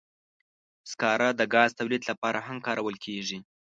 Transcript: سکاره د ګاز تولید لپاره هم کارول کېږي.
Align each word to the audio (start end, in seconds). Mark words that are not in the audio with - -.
سکاره 0.91 1.29
د 1.39 1.41
ګاز 1.53 1.69
تولید 1.79 2.03
لپاره 2.09 2.39
هم 2.47 2.57
کارول 2.67 2.95
کېږي. 3.05 3.37